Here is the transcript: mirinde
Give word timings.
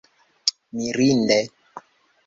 mirinde 0.73 1.39